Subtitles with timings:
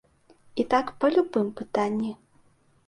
[0.63, 2.13] І так па любым пытанні.